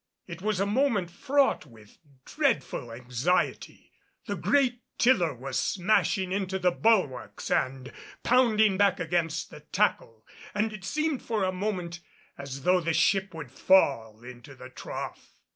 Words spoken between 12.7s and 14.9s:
the ship would fall into the